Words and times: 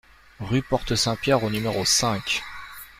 Rue 0.39 0.63
Porte 0.63 0.95
Saint-Pierre 0.95 1.43
au 1.43 1.51
numéro 1.51 1.85
cinq 1.85 2.41